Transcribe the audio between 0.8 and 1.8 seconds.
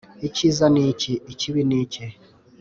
iki? ikibi ni